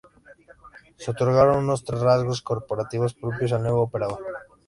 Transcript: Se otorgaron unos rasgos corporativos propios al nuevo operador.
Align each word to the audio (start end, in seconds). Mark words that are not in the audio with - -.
Se 0.97 1.11
otorgaron 1.11 1.63
unos 1.63 1.85
rasgos 1.85 2.41
corporativos 2.41 3.13
propios 3.13 3.53
al 3.53 3.61
nuevo 3.61 3.81
operador. 3.83 4.25